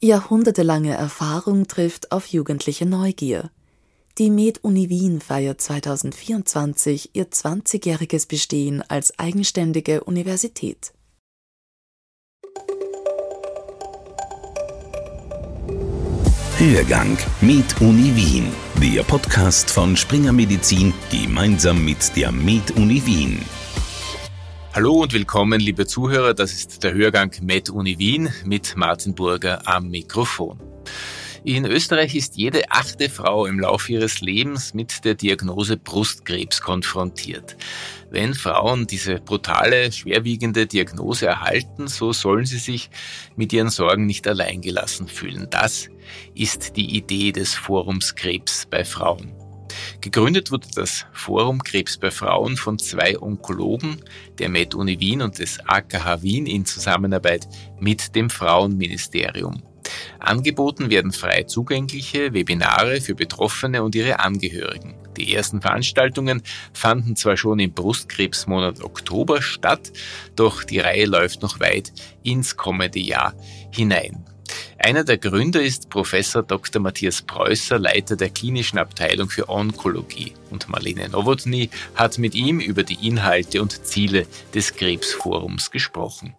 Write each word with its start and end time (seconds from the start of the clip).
Jahrhundertelange 0.00 0.94
Erfahrung 0.94 1.66
trifft 1.66 2.12
auf 2.12 2.26
jugendliche 2.28 2.86
Neugier. 2.86 3.50
Die 4.18 4.30
Med-Uni 4.30 4.88
Wien 4.88 5.20
feiert 5.20 5.60
2024 5.60 7.10
ihr 7.14 7.28
20-jähriges 7.28 8.28
Bestehen 8.28 8.82
als 8.88 9.18
eigenständige 9.18 10.04
Universität. 10.04 10.92
Hörgang 16.58 17.18
Med 17.40 17.64
Uni 17.80 18.14
Wien, 18.14 18.52
der 18.80 19.02
Podcast 19.02 19.68
von 19.68 19.96
Springer 19.96 20.32
Medizin 20.32 20.94
gemeinsam 21.10 21.84
mit 21.84 22.16
der 22.16 22.30
Med 22.30 22.70
Uni 22.76 23.02
Wien. 23.04 23.40
Hallo 24.78 25.02
und 25.02 25.12
willkommen, 25.12 25.58
liebe 25.58 25.88
Zuhörer. 25.88 26.34
Das 26.34 26.52
ist 26.52 26.84
der 26.84 26.94
Hörgang 26.94 27.34
Med 27.42 27.68
Uni 27.68 27.98
Wien 27.98 28.32
mit 28.44 28.76
Martin 28.76 29.12
Burger 29.12 29.66
am 29.66 29.88
Mikrofon. 29.88 30.60
In 31.42 31.64
Österreich 31.64 32.14
ist 32.14 32.36
jede 32.36 32.70
achte 32.70 33.10
Frau 33.10 33.46
im 33.46 33.58
Laufe 33.58 33.94
ihres 33.94 34.20
Lebens 34.20 34.74
mit 34.74 35.04
der 35.04 35.16
Diagnose 35.16 35.78
Brustkrebs 35.78 36.60
konfrontiert. 36.60 37.56
Wenn 38.12 38.34
Frauen 38.34 38.86
diese 38.86 39.16
brutale, 39.16 39.90
schwerwiegende 39.90 40.68
Diagnose 40.68 41.26
erhalten, 41.26 41.88
so 41.88 42.12
sollen 42.12 42.46
sie 42.46 42.58
sich 42.58 42.88
mit 43.34 43.52
ihren 43.52 43.70
Sorgen 43.70 44.06
nicht 44.06 44.28
alleingelassen 44.28 45.08
fühlen. 45.08 45.48
Das 45.50 45.88
ist 46.36 46.76
die 46.76 46.96
Idee 46.96 47.32
des 47.32 47.52
Forums 47.52 48.14
Krebs 48.14 48.64
bei 48.70 48.84
Frauen. 48.84 49.32
Gegründet 50.00 50.50
wurde 50.50 50.68
das 50.74 51.06
Forum 51.12 51.62
Krebs 51.62 51.98
bei 51.98 52.10
Frauen 52.10 52.56
von 52.56 52.78
zwei 52.78 53.20
Onkologen 53.20 54.02
der 54.38 54.48
Med-Uni 54.48 55.00
Wien 55.00 55.22
und 55.22 55.38
des 55.38 55.58
AKH 55.66 56.22
Wien 56.22 56.46
in 56.46 56.64
Zusammenarbeit 56.64 57.48
mit 57.78 58.14
dem 58.14 58.30
Frauenministerium. 58.30 59.62
Angeboten 60.18 60.90
werden 60.90 61.12
frei 61.12 61.44
zugängliche 61.44 62.34
Webinare 62.34 63.00
für 63.00 63.14
Betroffene 63.14 63.82
und 63.82 63.94
ihre 63.94 64.20
Angehörigen. 64.20 64.94
Die 65.16 65.34
ersten 65.34 65.60
Veranstaltungen 65.60 66.42
fanden 66.72 67.16
zwar 67.16 67.36
schon 67.36 67.58
im 67.58 67.72
Brustkrebsmonat 67.72 68.82
Oktober 68.82 69.42
statt, 69.42 69.92
doch 70.36 70.62
die 70.62 70.78
Reihe 70.78 71.06
läuft 71.06 71.42
noch 71.42 71.58
weit 71.60 71.92
ins 72.22 72.56
kommende 72.56 73.00
Jahr 73.00 73.34
hinein. 73.72 74.24
Einer 74.80 75.02
der 75.02 75.18
Gründer 75.18 75.60
ist 75.60 75.90
Professor 75.90 76.44
Dr. 76.44 76.80
Matthias 76.80 77.22
Preußer, 77.22 77.80
Leiter 77.80 78.14
der 78.14 78.30
klinischen 78.30 78.78
Abteilung 78.78 79.28
für 79.28 79.48
Onkologie. 79.48 80.34
Und 80.50 80.68
Marlene 80.68 81.08
Nowotny 81.08 81.68
hat 81.96 82.18
mit 82.18 82.36
ihm 82.36 82.60
über 82.60 82.84
die 82.84 83.06
Inhalte 83.06 83.60
und 83.60 83.84
Ziele 83.84 84.26
des 84.54 84.76
Krebsforums 84.76 85.72
gesprochen. 85.72 86.36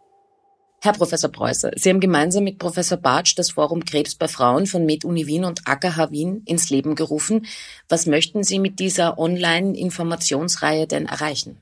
Herr 0.82 0.94
Professor 0.94 1.30
Preußer, 1.30 1.72
Sie 1.76 1.90
haben 1.90 2.00
gemeinsam 2.00 2.46
mit 2.46 2.58
Professor 2.58 2.98
Bartsch 2.98 3.38
das 3.38 3.52
Forum 3.52 3.84
Krebs 3.84 4.16
bei 4.16 4.30
Frauen 4.30 4.66
von 4.66 4.86
MedUni 4.86 5.28
Wien 5.28 5.44
und 5.44 5.68
AKH 5.68 6.12
Wien 6.12 6.42
ins 6.46 6.70
Leben 6.70 6.96
gerufen. 6.96 7.46
Was 7.90 8.06
möchten 8.06 8.44
Sie 8.46 8.60
mit 8.60 8.80
dieser 8.80 9.20
Online-Informationsreihe 9.20 10.88
denn 10.88 11.08
erreichen? 11.08 11.58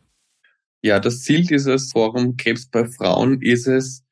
Ja, 0.84 1.00
das 1.00 1.24
Ziel 1.24 1.44
dieses 1.44 1.92
Forum 1.92 2.38
Krebs 2.38 2.68
bei 2.68 2.86
Frauen 2.86 3.42
ist 3.42 3.66
es, 3.66 4.04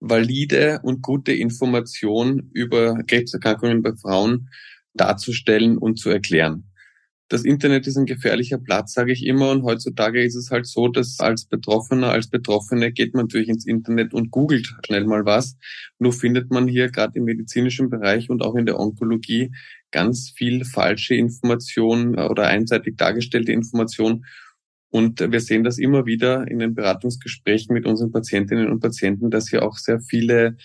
valide 0.00 0.80
und 0.82 1.02
gute 1.02 1.32
Informationen 1.32 2.50
über 2.52 3.02
Krebserkrankungen 3.06 3.82
bei 3.82 3.92
Frauen 3.94 4.50
darzustellen 4.94 5.78
und 5.78 5.98
zu 5.98 6.10
erklären. 6.10 6.64
Das 7.28 7.44
Internet 7.44 7.88
ist 7.88 7.96
ein 7.96 8.06
gefährlicher 8.06 8.58
Platz, 8.58 8.92
sage 8.92 9.10
ich 9.10 9.26
immer. 9.26 9.50
Und 9.50 9.64
heutzutage 9.64 10.22
ist 10.22 10.36
es 10.36 10.52
halt 10.52 10.66
so, 10.66 10.86
dass 10.86 11.18
als 11.18 11.44
Betroffener, 11.44 12.10
als 12.10 12.28
Betroffene 12.28 12.92
geht 12.92 13.14
man 13.14 13.24
natürlich 13.24 13.48
ins 13.48 13.66
Internet 13.66 14.14
und 14.14 14.30
googelt 14.30 14.72
schnell 14.86 15.04
mal 15.04 15.24
was. 15.24 15.56
Nur 15.98 16.12
findet 16.12 16.52
man 16.52 16.68
hier 16.68 16.88
gerade 16.88 17.18
im 17.18 17.24
medizinischen 17.24 17.90
Bereich 17.90 18.30
und 18.30 18.42
auch 18.42 18.54
in 18.54 18.64
der 18.64 18.78
Onkologie 18.78 19.50
ganz 19.90 20.30
viel 20.36 20.64
falsche 20.64 21.16
Information 21.16 22.16
oder 22.16 22.46
einseitig 22.46 22.96
dargestellte 22.96 23.50
Information 23.50 24.24
und 24.90 25.20
wir 25.20 25.40
sehen 25.40 25.64
das 25.64 25.78
immer 25.78 26.06
wieder 26.06 26.48
in 26.48 26.58
den 26.58 26.74
Beratungsgesprächen 26.74 27.74
mit 27.74 27.86
unseren 27.86 28.12
Patientinnen 28.12 28.70
und 28.70 28.80
Patienten, 28.80 29.30
dass 29.30 29.48
hier 29.48 29.62
auch 29.62 29.76
sehr 29.76 30.00
viele 30.00 30.56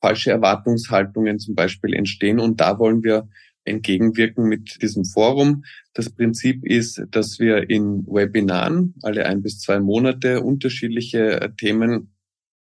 falsche 0.00 0.30
Erwartungshaltungen 0.30 1.38
zum 1.38 1.54
Beispiel 1.54 1.94
entstehen. 1.94 2.38
Und 2.38 2.60
da 2.60 2.78
wollen 2.78 3.02
wir 3.02 3.28
entgegenwirken 3.64 4.44
mit 4.44 4.82
diesem 4.82 5.04
Forum. 5.04 5.64
Das 5.94 6.10
Prinzip 6.10 6.64
ist, 6.64 7.02
dass 7.10 7.38
wir 7.38 7.70
in 7.70 8.04
Webinaren 8.06 8.94
alle 9.02 9.26
ein 9.26 9.42
bis 9.42 9.60
zwei 9.60 9.78
Monate 9.78 10.42
unterschiedliche 10.42 11.52
Themen 11.56 12.14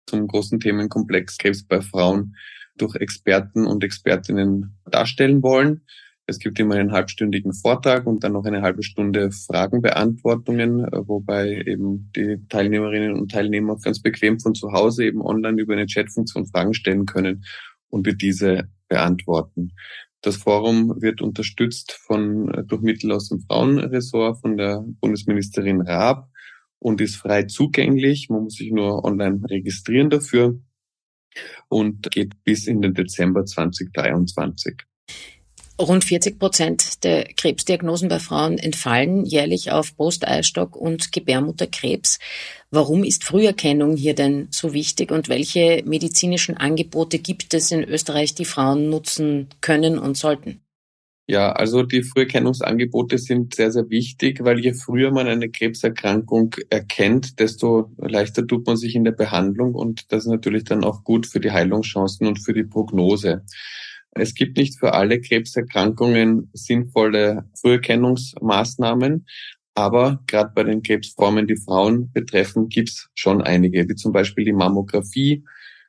zum 0.06 0.26
großen 0.26 0.60
Themenkomplex 0.60 1.38
Krebs 1.38 1.64
bei 1.64 1.80
Frauen 1.80 2.36
durch 2.76 2.96
Experten 2.96 3.66
und 3.66 3.84
Expertinnen 3.84 4.78
darstellen 4.90 5.42
wollen. 5.42 5.82
Es 6.26 6.38
gibt 6.38 6.58
immer 6.60 6.76
einen 6.76 6.92
halbstündigen 6.92 7.52
Vortrag 7.52 8.06
und 8.06 8.22
dann 8.22 8.32
noch 8.32 8.44
eine 8.44 8.62
halbe 8.62 8.82
Stunde 8.82 9.32
Fragenbeantwortungen, 9.32 10.84
äh, 10.84 11.08
wobei 11.08 11.62
eben 11.66 12.10
die 12.14 12.38
Teilnehmerinnen 12.48 13.14
und 13.14 13.32
Teilnehmer 13.32 13.76
ganz 13.78 14.00
bequem 14.00 14.38
von 14.38 14.54
zu 14.54 14.72
Hause 14.72 15.04
eben 15.04 15.20
online 15.20 15.60
über 15.60 15.72
eine 15.72 15.86
Chatfunktion 15.86 16.46
Fragen 16.46 16.74
stellen 16.74 17.06
können 17.06 17.44
und 17.88 18.06
wir 18.06 18.14
diese 18.14 18.68
beantworten. 18.88 19.72
Das 20.20 20.36
Forum 20.36 21.02
wird 21.02 21.20
unterstützt 21.20 21.92
von, 22.06 22.54
äh, 22.54 22.64
durch 22.64 22.82
Mittel 22.82 23.10
aus 23.10 23.28
dem 23.28 23.40
Frauenressort 23.40 24.40
von 24.40 24.56
der 24.56 24.84
Bundesministerin 25.00 25.80
Raab 25.80 26.28
und 26.78 27.00
ist 27.00 27.16
frei 27.16 27.44
zugänglich. 27.44 28.28
Man 28.28 28.44
muss 28.44 28.54
sich 28.54 28.70
nur 28.70 29.04
online 29.04 29.40
registrieren 29.50 30.10
dafür 30.10 30.60
und 31.68 32.10
geht 32.12 32.44
bis 32.44 32.68
in 32.68 32.80
den 32.80 32.94
Dezember 32.94 33.44
2023. 33.44 34.82
Rund 35.80 36.04
40 36.04 36.38
Prozent 36.38 37.02
der 37.02 37.24
Krebsdiagnosen 37.24 38.08
bei 38.08 38.18
Frauen 38.18 38.58
entfallen 38.58 39.24
jährlich 39.24 39.72
auf 39.72 39.96
Brust, 39.96 40.26
Eierstock 40.26 40.76
und 40.76 41.12
Gebärmutterkrebs. 41.12 42.18
Warum 42.70 43.04
ist 43.04 43.24
Früherkennung 43.24 43.96
hier 43.96 44.14
denn 44.14 44.48
so 44.50 44.72
wichtig 44.72 45.10
und 45.10 45.28
welche 45.28 45.82
medizinischen 45.84 46.56
Angebote 46.56 47.18
gibt 47.18 47.52
es 47.54 47.70
in 47.70 47.84
Österreich, 47.84 48.34
die 48.34 48.44
Frauen 48.44 48.90
nutzen 48.90 49.48
können 49.60 49.98
und 49.98 50.16
sollten? 50.16 50.60
Ja, 51.28 51.52
also 51.52 51.82
die 51.82 52.02
Früherkennungsangebote 52.02 53.16
sind 53.16 53.54
sehr, 53.54 53.70
sehr 53.70 53.88
wichtig, 53.88 54.44
weil 54.44 54.58
je 54.58 54.74
früher 54.74 55.12
man 55.12 55.28
eine 55.28 55.50
Krebserkrankung 55.50 56.54
erkennt, 56.68 57.38
desto 57.38 57.92
leichter 57.96 58.46
tut 58.46 58.66
man 58.66 58.76
sich 58.76 58.94
in 58.94 59.04
der 59.04 59.12
Behandlung 59.12 59.74
und 59.74 60.12
das 60.12 60.24
ist 60.24 60.30
natürlich 60.30 60.64
dann 60.64 60.84
auch 60.84 61.04
gut 61.04 61.26
für 61.26 61.40
die 61.40 61.52
Heilungschancen 61.52 62.26
und 62.26 62.44
für 62.44 62.52
die 62.52 62.64
Prognose. 62.64 63.44
Es 64.14 64.34
gibt 64.34 64.56
nicht 64.58 64.78
für 64.78 64.92
alle 64.92 65.20
Krebserkrankungen 65.20 66.50
sinnvolle 66.52 67.48
Früherkennungsmaßnahmen, 67.60 69.26
aber 69.74 70.22
gerade 70.26 70.52
bei 70.54 70.64
den 70.64 70.82
Krebsformen, 70.82 71.46
die 71.46 71.56
Frauen 71.56 72.12
betreffen, 72.12 72.68
gibt 72.68 72.90
es 72.90 73.08
schon 73.14 73.40
einige, 73.40 73.88
wie 73.88 73.94
zum 73.94 74.12
Beispiel 74.12 74.44
die 74.44 74.52
Mammographie 74.52 75.44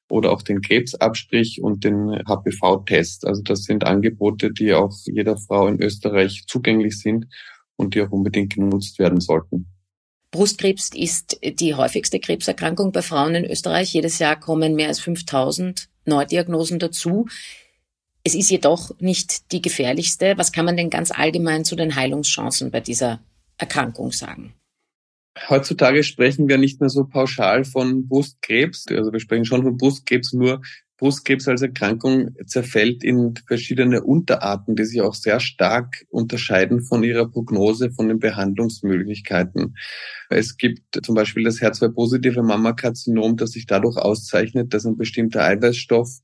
oder 0.10 0.32
auch 0.32 0.42
den 0.42 0.62
Krebsabstrich 0.62 1.62
und 1.62 1.84
den 1.84 2.22
HPV-Test. 2.26 3.26
Also 3.26 3.42
das 3.42 3.64
sind 3.64 3.84
Angebote, 3.84 4.52
die 4.52 4.74
auch 4.74 4.96
jeder 5.06 5.38
Frau 5.38 5.68
in 5.68 5.82
Österreich 5.82 6.46
zugänglich 6.48 7.00
sind 7.00 7.28
und 7.76 7.96
die 7.96 8.02
auch 8.02 8.12
unbedingt 8.12 8.54
genutzt 8.54 9.00
werden 9.00 9.20
sollten. 9.20 9.68
Brustkrebs 10.32 10.90
ist 10.96 11.40
die 11.44 11.76
häufigste 11.76 12.20
Krebserkrankung 12.20 12.92
bei 12.92 13.02
Frauen 13.02 13.36
in 13.36 13.46
Österreich. 13.46 13.94
Jedes 13.94 14.18
Jahr 14.20 14.40
kommen 14.40 14.76
mehr 14.76 14.88
als 14.88 15.00
5000 15.00 15.90
Neudiagnosen 16.06 16.80
dazu. 16.80 17.28
Es 18.24 18.36
ist 18.36 18.50
jedoch 18.50 18.92
nicht 19.00 19.52
die 19.52 19.62
gefährlichste. 19.62 20.34
Was 20.38 20.52
kann 20.52 20.66
man 20.66 20.78
denn 20.78 20.90
ganz 20.90 21.12
allgemein 21.12 21.66
zu 21.66 21.76
den 21.76 21.96
Heilungschancen 21.96 22.72
bei 22.72 22.80
dieser 22.80 23.20
Erkrankung 23.58 24.12
sagen? 24.12 24.54
Heutzutage 25.50 26.04
sprechen 26.04 26.48
wir 26.48 26.58
nicht 26.58 26.80
mehr 26.80 26.90
so 26.90 27.06
pauschal 27.06 27.66
von 27.66 28.08
Brustkrebs. 28.08 28.86
Also 28.90 29.12
wir 29.12 29.20
sprechen 29.20 29.46
schon 29.46 29.64
von 29.64 29.78
Brustkrebs, 29.78 30.34
nur 30.34 30.62
Brustkrebs 30.98 31.48
als 31.48 31.62
Erkrankung 31.64 32.36
zerfällt 32.46 33.04
in 33.04 33.34
verschiedene 33.48 34.04
Unterarten, 34.04 34.76
die 34.76 34.86
sich 34.86 35.02
auch 35.02 35.16
sehr 35.16 35.40
stark 35.40 36.06
unterscheiden 36.10 36.82
von 36.82 37.04
ihrer 37.04 37.30
Prognose, 37.30 37.92
von 37.92 38.08
den 38.08 38.20
Behandlungsmöglichkeiten. 38.20 39.76
Es 40.30 40.56
gibt 40.56 41.04
zum 41.04 41.16
Beispiel 41.16 41.44
das 41.44 41.60
HER2-positive 41.60 42.44
Mammakarzinom, 42.44 43.36
das 43.36 43.52
sich 43.52 43.66
dadurch 43.66 43.98
auszeichnet, 43.98 44.74
dass 44.74 44.86
ein 44.86 44.96
bestimmter 44.96 45.44
Eiweißstoff 45.44 46.22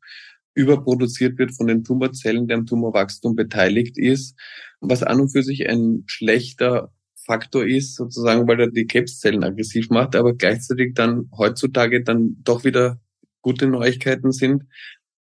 überproduziert 0.53 1.37
wird 1.37 1.55
von 1.55 1.67
den 1.67 1.83
Tumorzellen, 1.83 2.47
der 2.47 2.57
am 2.57 2.65
Tumorwachstum 2.65 3.35
beteiligt 3.35 3.97
ist, 3.97 4.37
was 4.81 5.03
an 5.03 5.21
und 5.21 5.29
für 5.29 5.43
sich 5.43 5.69
ein 5.69 6.03
schlechter 6.07 6.91
Faktor 7.15 7.65
ist, 7.65 7.95
sozusagen, 7.95 8.47
weil 8.47 8.59
er 8.59 8.71
die 8.71 8.87
Krebszellen 8.87 9.43
aggressiv 9.43 9.89
macht, 9.89 10.15
aber 10.15 10.33
gleichzeitig 10.33 10.95
dann 10.95 11.29
heutzutage 11.37 12.03
dann 12.03 12.37
doch 12.43 12.63
wieder 12.63 12.99
gute 13.41 13.67
Neuigkeiten 13.67 14.31
sind, 14.31 14.63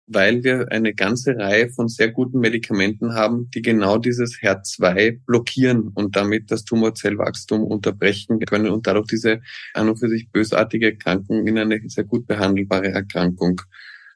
weil 0.06 0.44
wir 0.44 0.70
eine 0.70 0.94
ganze 0.94 1.36
Reihe 1.36 1.70
von 1.70 1.88
sehr 1.88 2.10
guten 2.10 2.40
Medikamenten 2.40 3.14
haben, 3.14 3.48
die 3.54 3.62
genau 3.62 3.96
dieses 3.96 4.38
HER2 4.40 5.20
blockieren 5.24 5.88
und 5.88 6.14
damit 6.14 6.50
das 6.50 6.64
Tumorzellwachstum 6.64 7.64
unterbrechen 7.64 8.38
können 8.40 8.68
und 8.68 8.86
dadurch 8.86 9.06
diese 9.06 9.40
an 9.72 9.88
und 9.88 9.96
für 9.96 10.08
sich 10.08 10.30
bösartige 10.30 10.92
Erkrankung 10.92 11.46
in 11.46 11.58
eine 11.58 11.80
sehr 11.88 12.04
gut 12.04 12.26
behandelbare 12.26 12.88
Erkrankung 12.88 13.62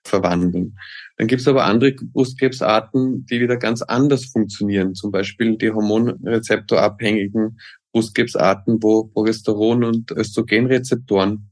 verwandeln. 0.05 0.77
Dann 1.17 1.27
gibt 1.27 1.41
es 1.41 1.49
aber 1.49 1.65
andere 1.65 1.93
Brustkrebsarten, 1.93 3.27
die 3.27 3.41
wieder 3.41 3.57
ganz 3.57 3.83
anders 3.83 4.27
funktionieren. 4.27 4.95
Zum 4.95 5.11
Beispiel 5.11 5.57
die 5.57 5.71
hormonrezeptorabhängigen 5.71 7.59
Brustkrebsarten, 7.93 8.83
wo 8.83 9.11
Progesteron- 9.15 9.85
und 9.85 10.11
Östrogenrezeptoren 10.11 11.51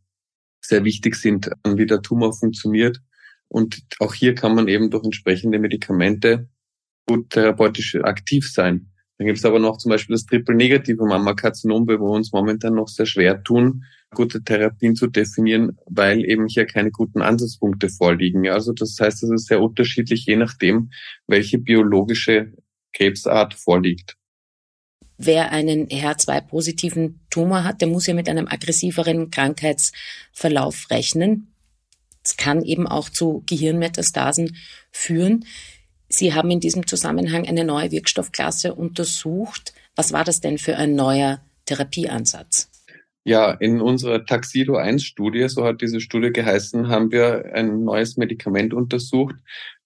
sehr 0.61 0.85
wichtig 0.85 1.17
sind, 1.17 1.51
wie 1.67 1.87
der 1.87 2.03
Tumor 2.03 2.33
funktioniert. 2.33 3.01
Und 3.49 3.83
auch 4.01 4.15
hier 4.15 4.35
kann 4.35 4.55
man 4.55 4.69
eben 4.69 4.91
durch 4.91 5.05
entsprechende 5.05 5.59
Medikamente 5.59 6.49
gut 7.07 7.31
therapeutisch 7.31 7.97
aktiv 7.97 8.51
sein. 8.51 8.91
Dann 9.19 9.27
gibt 9.27 9.39
es 9.39 9.45
aber 9.45 9.59
noch 9.59 9.79
zum 9.79 9.91
Beispiel 9.91 10.15
das 10.15 10.27
triple-negative 10.27 11.05
Mammakarzinom, 11.05 11.87
wo 11.87 11.93
wir 11.93 12.01
uns 12.01 12.33
momentan 12.33 12.75
noch 12.75 12.89
sehr 12.89 13.07
schwer 13.07 13.43
tun, 13.43 13.85
gute 14.15 14.43
Therapien 14.43 14.97
zu 14.97 15.07
definieren, 15.09 15.79
weil 15.87 16.25
eben 16.25 16.47
hier 16.49 16.67
keine 16.67 16.91
guten 16.91 17.23
Ansatzpunkte 17.23 17.89
vorliegen. 17.89 18.49
Also 18.49 18.73
das 18.73 18.99
heißt, 18.99 19.23
es 19.23 19.31
ist 19.31 19.47
sehr 19.47 19.61
unterschiedlich, 19.61 20.27
je 20.27 20.37
nachdem, 20.37 20.91
welche 21.27 21.59
biologische 21.59 22.53
Krebsart 22.93 23.55
vorliegt. 23.55 24.17
Wer 25.19 25.51
einen 25.51 25.87
HER2-positiven 25.89 27.21
Tumor 27.31 27.65
hat, 27.65 27.81
der 27.81 27.89
muss 27.89 28.07
ja 28.07 28.15
mit 28.15 28.29
einem 28.29 28.49
aggressiveren 28.49 29.31
Krankheitsverlauf 29.31 30.91
rechnen. 30.91 31.53
Es 32.23 32.37
kann 32.37 32.63
eben 32.63 32.87
auch 32.87 33.09
zu 33.09 33.43
Gehirnmetastasen 33.47 34.57
führen. 34.91 35.47
Sie 36.09 36.35
haben 36.35 36.51
in 36.51 36.61
diesem 36.61 36.87
Zusammenhang 36.87 37.47
eine 37.47 37.65
neue 37.65 37.91
Wirkstoffklasse 37.91 38.75
untersucht. 38.75 39.73
Was 39.95 40.13
war 40.13 40.25
das 40.25 40.41
denn 40.41 40.59
für 40.59 40.77
ein 40.77 40.95
neuer 40.95 41.41
Therapieansatz? 41.65 42.71
Ja, 43.29 43.51
in 43.51 43.81
unserer 43.81 44.25
Taxido 44.25 44.77
1 44.77 45.03
Studie, 45.03 45.49
so 45.49 45.65
hat 45.65 45.81
diese 45.83 46.01
Studie 46.01 46.31
geheißen, 46.31 46.87
haben 46.87 47.11
wir 47.11 47.53
ein 47.55 47.83
neues 47.83 48.17
Medikament 48.17 48.73
untersucht. 48.73 49.35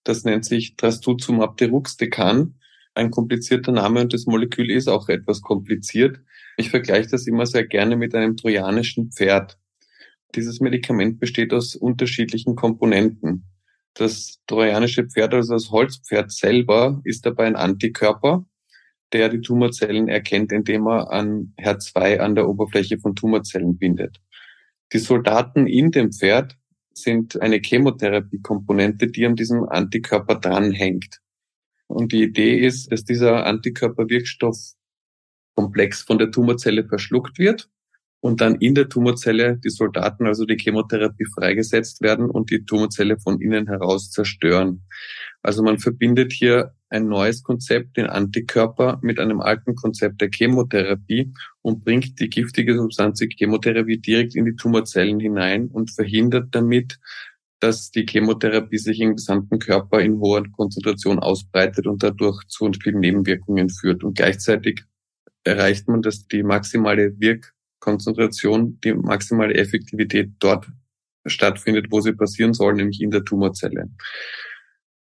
Das 0.03 0.23
nennt 0.23 0.45
sich 0.45 0.75
Trastuzumab 0.75 1.57
deruxtecan. 1.57 2.53
Ein 2.93 3.09
komplizierter 3.09 3.71
Name 3.71 4.01
und 4.01 4.13
das 4.13 4.27
Molekül 4.27 4.69
ist 4.69 4.87
auch 4.87 5.09
etwas 5.09 5.41
kompliziert. 5.41 6.19
Ich 6.55 6.69
vergleiche 6.69 7.09
das 7.09 7.25
immer 7.25 7.47
sehr 7.47 7.65
gerne 7.65 7.95
mit 7.95 8.13
einem 8.13 8.37
trojanischen 8.37 9.11
Pferd. 9.11 9.57
Dieses 10.35 10.59
Medikament 10.59 11.19
besteht 11.19 11.51
aus 11.51 11.75
unterschiedlichen 11.75 12.55
Komponenten. 12.55 13.47
Das 13.95 14.39
trojanische 14.45 15.05
Pferd, 15.05 15.33
also 15.33 15.53
das 15.53 15.71
Holzpferd 15.71 16.31
selber, 16.31 17.01
ist 17.05 17.25
dabei 17.25 17.47
ein 17.47 17.55
Antikörper, 17.55 18.45
der 19.13 19.29
die 19.29 19.41
Tumorzellen 19.41 20.07
erkennt, 20.07 20.51
indem 20.51 20.87
er 20.87 21.11
an 21.11 21.53
HER2 21.59 22.17
an 22.17 22.35
der 22.35 22.47
Oberfläche 22.47 22.99
von 22.99 23.15
Tumorzellen 23.15 23.77
bindet. 23.77 24.21
Die 24.93 24.99
Soldaten 24.99 25.67
in 25.67 25.91
dem 25.91 26.11
Pferd 26.11 26.57
sind 26.93 27.41
eine 27.41 27.61
Chemotherapie-Komponente, 27.61 29.07
die 29.07 29.25
an 29.25 29.35
diesem 29.35 29.63
Antikörper 29.63 30.35
dranhängt. 30.35 31.19
Und 31.87 32.11
die 32.11 32.23
Idee 32.23 32.59
ist, 32.59 32.91
dass 32.91 33.03
dieser 33.03 33.45
Antikörperwirkstoffkomplex 33.45 36.03
von 36.03 36.17
der 36.17 36.31
Tumorzelle 36.31 36.85
verschluckt 36.85 37.37
wird 37.37 37.69
und 38.21 38.41
dann 38.41 38.55
in 38.55 38.75
der 38.75 38.87
Tumorzelle 38.87 39.57
die 39.57 39.69
Soldaten, 39.69 40.27
also 40.27 40.45
die 40.45 40.57
Chemotherapie, 40.57 41.25
freigesetzt 41.25 42.01
werden 42.01 42.29
und 42.29 42.51
die 42.51 42.65
Tumorzelle 42.65 43.19
von 43.19 43.41
innen 43.41 43.67
heraus 43.67 44.11
zerstören. 44.11 44.83
Also 45.41 45.63
man 45.63 45.79
verbindet 45.79 46.31
hier 46.31 46.75
ein 46.91 47.07
neues 47.07 47.41
Konzept, 47.41 47.97
den 47.97 48.05
Antikörper, 48.07 48.99
mit 49.01 49.19
einem 49.19 49.39
alten 49.39 49.75
Konzept 49.75 50.21
der 50.21 50.29
Chemotherapie 50.29 51.33
und 51.61 51.83
bringt 51.83 52.19
die 52.19 52.29
giftige 52.29 52.75
Substanz 52.75 53.19
die 53.19 53.29
Chemotherapie 53.29 53.97
direkt 53.97 54.35
in 54.35 54.45
die 54.45 54.55
Tumorzellen 54.55 55.19
hinein 55.19 55.67
und 55.67 55.89
verhindert 55.89 56.49
damit, 56.51 56.99
dass 57.61 57.91
die 57.91 58.05
Chemotherapie 58.05 58.77
sich 58.77 58.99
im 58.99 59.15
gesamten 59.15 59.59
Körper 59.59 60.01
in 60.01 60.19
hoher 60.19 60.43
Konzentration 60.51 61.19
ausbreitet 61.19 61.87
und 61.87 62.03
dadurch 62.03 62.43
zu 62.47 62.69
vielen 62.83 62.99
Nebenwirkungen 62.99 63.69
führt. 63.69 64.03
Und 64.03 64.17
gleichzeitig 64.17 64.83
erreicht 65.43 65.87
man, 65.87 66.01
dass 66.01 66.27
die 66.27 66.43
maximale 66.43 67.19
Wirk 67.19 67.53
Konzentration, 67.79 68.79
die 68.83 68.93
maximale 68.93 69.55
Effektivität 69.55 70.31
dort 70.39 70.67
stattfindet, 71.25 71.87
wo 71.89 72.01
sie 72.01 72.13
passieren 72.13 72.53
soll, 72.53 72.73
nämlich 72.73 73.01
in 73.01 73.11
der 73.11 73.23
Tumorzelle. 73.23 73.89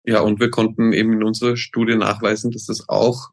Ja, 0.06 0.20
und 0.20 0.38
wir 0.38 0.50
konnten 0.50 0.92
eben 0.92 1.12
in 1.12 1.24
unserer 1.24 1.56
Studie 1.56 1.96
nachweisen, 1.96 2.52
dass 2.52 2.66
das 2.66 2.88
auch 2.88 3.30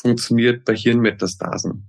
funktioniert 0.00 0.64
bei 0.64 0.74
Hirnmetastasen. 0.74 1.88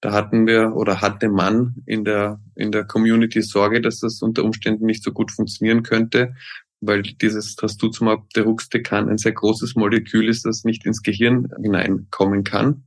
Da 0.00 0.12
hatten 0.12 0.46
wir 0.46 0.74
oder 0.74 1.00
hatte 1.02 1.28
man 1.28 1.76
in 1.84 2.04
der, 2.04 2.40
in 2.54 2.72
der 2.72 2.84
Community 2.84 3.42
Sorge, 3.42 3.80
dass 3.80 4.00
das 4.00 4.22
unter 4.22 4.44
Umständen 4.44 4.86
nicht 4.86 5.02
so 5.02 5.12
gut 5.12 5.32
funktionieren 5.32 5.82
könnte, 5.82 6.34
weil 6.80 7.02
dieses 7.02 7.56
Trastuzumab 7.56 8.28
deruxtecan 8.30 9.08
ein 9.08 9.18
sehr 9.18 9.32
großes 9.32 9.74
Molekül 9.74 10.28
ist, 10.28 10.44
das 10.44 10.64
nicht 10.64 10.86
ins 10.86 11.02
Gehirn 11.02 11.48
hineinkommen 11.62 12.44
kann. 12.44 12.84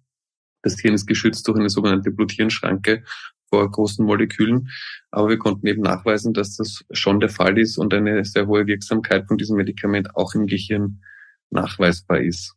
Das 0.61 0.79
Hirn 0.79 0.93
ist 0.95 1.07
geschützt 1.07 1.47
durch 1.47 1.59
eine 1.59 1.69
sogenannte 1.69 2.11
Bluthirnschranke 2.11 3.03
vor 3.49 3.69
großen 3.69 4.05
Molekülen. 4.05 4.69
Aber 5.11 5.29
wir 5.29 5.37
konnten 5.37 5.67
eben 5.67 5.81
nachweisen, 5.81 6.33
dass 6.33 6.55
das 6.55 6.85
schon 6.91 7.19
der 7.19 7.29
Fall 7.29 7.57
ist 7.57 7.77
und 7.77 7.93
eine 7.93 8.23
sehr 8.25 8.47
hohe 8.47 8.67
Wirksamkeit 8.67 9.27
von 9.27 9.37
diesem 9.37 9.57
Medikament 9.57 10.15
auch 10.15 10.33
im 10.35 10.47
Gehirn 10.47 11.01
nachweisbar 11.49 12.21
ist. 12.21 12.55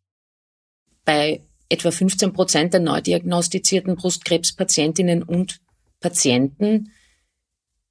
Bei 1.04 1.42
etwa 1.68 1.90
15 1.90 2.32
Prozent 2.32 2.74
der 2.74 2.80
neu 2.80 3.00
diagnostizierten 3.00 3.96
Brustkrebspatientinnen 3.96 5.22
und 5.22 5.60
Patienten 6.00 6.92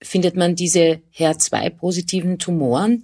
findet 0.01 0.36
man 0.36 0.56
diese 0.56 1.01
HER2-positiven 1.15 2.38
Tumoren. 2.38 3.03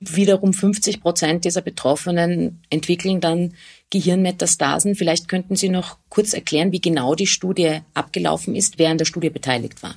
Wiederum 0.00 0.52
50 0.52 1.00
Prozent 1.00 1.44
dieser 1.44 1.62
Betroffenen 1.62 2.62
entwickeln 2.70 3.20
dann 3.20 3.54
Gehirnmetastasen. 3.90 4.94
Vielleicht 4.94 5.28
könnten 5.28 5.56
Sie 5.56 5.68
noch 5.68 5.98
kurz 6.08 6.32
erklären, 6.32 6.72
wie 6.72 6.80
genau 6.80 7.14
die 7.14 7.26
Studie 7.26 7.80
abgelaufen 7.94 8.54
ist, 8.54 8.78
wer 8.78 8.90
an 8.90 8.98
der 8.98 9.04
Studie 9.04 9.30
beteiligt 9.30 9.82
war. 9.82 9.96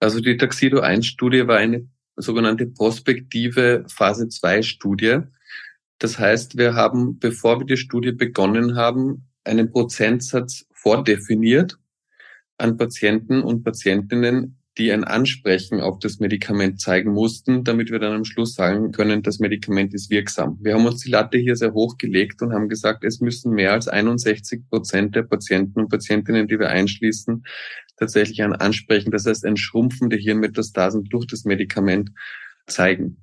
Also 0.00 0.20
die 0.20 0.36
Taxido 0.36 0.80
1 0.80 1.06
Studie 1.06 1.46
war 1.46 1.58
eine 1.58 1.88
sogenannte 2.16 2.66
prospektive 2.66 3.84
Phase 3.88 4.28
2 4.28 4.62
Studie. 4.62 5.18
Das 5.98 6.18
heißt, 6.18 6.56
wir 6.56 6.74
haben, 6.74 7.18
bevor 7.18 7.60
wir 7.60 7.66
die 7.66 7.76
Studie 7.76 8.12
begonnen 8.12 8.76
haben, 8.76 9.28
einen 9.44 9.70
Prozentsatz 9.70 10.66
vordefiniert 10.72 11.78
an 12.58 12.76
Patienten 12.76 13.42
und 13.42 13.64
Patientinnen, 13.64 14.58
die 14.78 14.92
ein 14.92 15.04
Ansprechen 15.04 15.80
auf 15.80 15.98
das 15.98 16.18
Medikament 16.18 16.80
zeigen 16.80 17.12
mussten, 17.12 17.64
damit 17.64 17.90
wir 17.90 17.98
dann 17.98 18.12
am 18.12 18.24
Schluss 18.24 18.54
sagen 18.54 18.92
können, 18.92 19.22
das 19.22 19.38
Medikament 19.38 19.94
ist 19.94 20.10
wirksam. 20.10 20.58
Wir 20.60 20.74
haben 20.74 20.84
uns 20.84 21.02
die 21.02 21.10
Latte 21.10 21.38
hier 21.38 21.56
sehr 21.56 21.72
hoch 21.72 21.96
gelegt 21.96 22.42
und 22.42 22.52
haben 22.52 22.68
gesagt, 22.68 23.02
es 23.02 23.20
müssen 23.20 23.52
mehr 23.52 23.72
als 23.72 23.88
61 23.88 24.68
Prozent 24.68 25.16
der 25.16 25.22
Patienten 25.22 25.80
und 25.80 25.88
Patientinnen, 25.88 26.46
die 26.46 26.58
wir 26.58 26.68
einschließen, 26.68 27.44
tatsächlich 27.96 28.42
ein 28.42 28.52
Ansprechen, 28.52 29.10
das 29.10 29.24
heißt 29.24 29.46
ein 29.46 29.56
Schrumpfen 29.56 30.10
der 30.10 30.18
Hirnmetastasen 30.18 31.04
durch 31.04 31.26
das 31.26 31.44
Medikament 31.44 32.10
zeigen. 32.66 33.22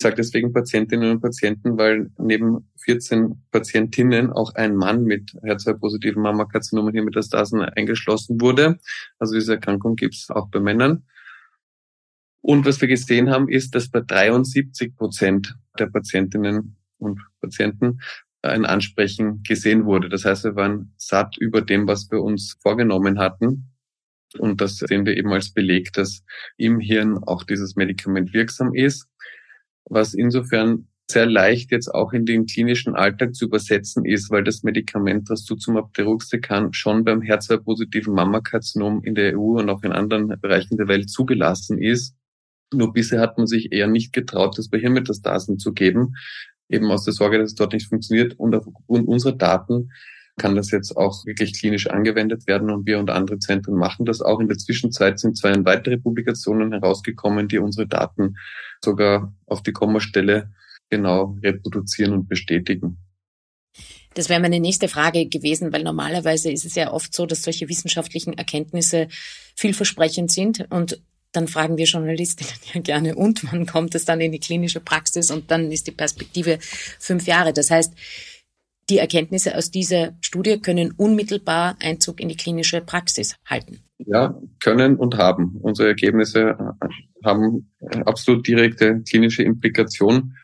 Sage 0.00 0.14
deswegen 0.14 0.52
Patientinnen 0.52 1.10
und 1.10 1.20
Patienten, 1.20 1.76
weil 1.76 2.10
neben 2.18 2.70
14 2.84 3.42
Patientinnen 3.50 4.32
auch 4.32 4.54
ein 4.54 4.76
Mann 4.76 5.02
mit 5.02 5.32
HER2-positiven 5.42 6.22
Mammakarzinom 6.22 6.90
hier 6.92 7.02
Metastasen 7.02 7.62
eingeschlossen 7.62 8.40
wurde. 8.40 8.78
Also 9.18 9.34
diese 9.34 9.54
Erkrankung 9.54 9.96
gibt 9.96 10.14
es 10.14 10.30
auch 10.30 10.48
bei 10.50 10.60
Männern. 10.60 11.04
Und 12.42 12.64
was 12.64 12.80
wir 12.80 12.86
gesehen 12.86 13.30
haben, 13.30 13.48
ist, 13.48 13.74
dass 13.74 13.90
bei 13.90 14.00
73 14.00 14.94
Prozent 14.94 15.56
der 15.80 15.86
Patientinnen 15.86 16.76
und 16.98 17.20
Patienten 17.40 18.00
ein 18.42 18.66
Ansprechen 18.66 19.42
gesehen 19.42 19.84
wurde. 19.84 20.08
Das 20.08 20.24
heißt, 20.24 20.44
wir 20.44 20.54
waren 20.54 20.92
satt 20.96 21.36
über 21.38 21.60
dem, 21.60 21.88
was 21.88 22.08
wir 22.12 22.22
uns 22.22 22.56
vorgenommen 22.62 23.18
hatten. 23.18 23.72
Und 24.38 24.60
das 24.60 24.76
sehen 24.76 25.06
wir 25.06 25.16
eben 25.16 25.32
als 25.32 25.52
Beleg, 25.52 25.92
dass 25.92 26.22
im 26.56 26.78
Hirn 26.78 27.18
auch 27.24 27.42
dieses 27.42 27.74
Medikament 27.74 28.32
wirksam 28.32 28.74
ist 28.74 29.08
was 29.88 30.14
insofern 30.14 30.88
sehr 31.10 31.26
leicht 31.26 31.70
jetzt 31.70 31.88
auch 31.88 32.12
in 32.12 32.26
den 32.26 32.46
klinischen 32.46 32.94
Alltag 32.94 33.34
zu 33.34 33.46
übersetzen 33.46 34.04
ist, 34.04 34.30
weil 34.30 34.44
das 34.44 34.62
Medikament, 34.62 35.30
das 35.30 35.44
Tuzumab 35.44 35.94
deruxtecan, 35.94 36.74
schon 36.74 37.04
beim 37.04 37.20
HER2-positiven 37.20 38.12
Mammakarzinom 38.12 39.02
in 39.02 39.14
der 39.14 39.38
EU 39.38 39.58
und 39.58 39.70
auch 39.70 39.82
in 39.82 39.92
anderen 39.92 40.28
Bereichen 40.40 40.76
der 40.76 40.88
Welt 40.88 41.08
zugelassen 41.08 41.78
ist. 41.78 42.14
Nur 42.74 42.92
bisher 42.92 43.20
hat 43.20 43.38
man 43.38 43.46
sich 43.46 43.72
eher 43.72 43.86
nicht 43.86 44.12
getraut, 44.12 44.58
das 44.58 44.68
bei 44.68 44.78
Hirnmetastasen 44.78 45.58
zu 45.58 45.72
geben, 45.72 46.14
eben 46.68 46.90
aus 46.90 47.04
der 47.04 47.14
Sorge, 47.14 47.38
dass 47.38 47.50
es 47.50 47.54
dort 47.54 47.72
nicht 47.72 47.88
funktioniert. 47.88 48.34
Und 48.38 48.54
aufgrund 48.54 49.08
unserer 49.08 49.32
Daten 49.32 49.90
kann 50.38 50.56
das 50.56 50.70
jetzt 50.70 50.96
auch 50.96 51.26
wirklich 51.26 51.58
klinisch 51.58 51.88
angewendet 51.88 52.46
werden 52.46 52.70
und 52.70 52.86
wir 52.86 52.98
und 52.98 53.10
andere 53.10 53.38
Zentren 53.38 53.74
machen 53.74 54.06
das 54.06 54.22
auch. 54.22 54.40
In 54.40 54.48
der 54.48 54.58
Zwischenzeit 54.58 55.18
sind 55.18 55.36
zwei 55.36 55.52
weitere 55.64 55.98
Publikationen 55.98 56.72
herausgekommen, 56.72 57.48
die 57.48 57.58
unsere 57.58 57.86
Daten 57.86 58.36
sogar 58.82 59.34
auf 59.46 59.62
die 59.62 59.72
Kommastelle 59.72 60.50
genau 60.88 61.36
reproduzieren 61.42 62.12
und 62.12 62.28
bestätigen. 62.28 62.98
Das 64.14 64.28
wäre 64.28 64.40
meine 64.40 64.58
nächste 64.58 64.88
Frage 64.88 65.26
gewesen, 65.26 65.72
weil 65.72 65.82
normalerweise 65.82 66.50
ist 66.50 66.64
es 66.64 66.74
ja 66.74 66.92
oft 66.92 67.14
so, 67.14 67.26
dass 67.26 67.42
solche 67.42 67.68
wissenschaftlichen 67.68 68.32
Erkenntnisse 68.32 69.08
vielversprechend 69.54 70.32
sind 70.32 70.66
und 70.70 71.00
dann 71.32 71.46
fragen 71.46 71.76
wir 71.76 71.84
Journalistinnen 71.84 72.54
ja 72.72 72.80
gerne, 72.80 73.14
und 73.14 73.52
wann 73.52 73.66
kommt 73.66 73.94
es 73.94 74.04
dann 74.04 74.20
in 74.20 74.32
die 74.32 74.40
klinische 74.40 74.80
Praxis? 74.80 75.30
Und 75.30 75.50
dann 75.50 75.70
ist 75.70 75.86
die 75.86 75.92
Perspektive 75.92 76.58
fünf 76.98 77.26
Jahre. 77.26 77.52
Das 77.52 77.70
heißt, 77.70 77.92
die 78.90 78.98
Erkenntnisse 78.98 79.56
aus 79.56 79.70
dieser 79.70 80.16
Studie 80.20 80.60
können 80.60 80.92
unmittelbar 80.92 81.76
Einzug 81.82 82.20
in 82.20 82.28
die 82.28 82.36
klinische 82.36 82.80
Praxis 82.80 83.36
halten. 83.44 83.80
Ja, 83.98 84.40
können 84.60 84.96
und 84.96 85.16
haben. 85.16 85.56
Unsere 85.60 85.88
Ergebnisse 85.88 86.76
haben 87.24 87.72
absolut 88.04 88.46
direkte 88.46 89.02
klinische 89.02 89.42
Implikationen 89.42 90.36